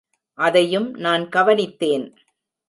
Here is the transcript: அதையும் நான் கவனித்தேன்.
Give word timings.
அதையும் 0.37 0.93
நான் 0.93 1.29
கவனித்தேன். 1.29 2.07